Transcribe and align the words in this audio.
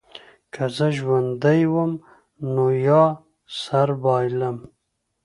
که 0.53 0.63
زه 0.75 0.87
ژوندی 0.97 1.61
وم 1.73 1.91
نو 2.53 2.65
یا 2.87 3.03
سر 3.59 3.89
بایلم. 4.03 4.57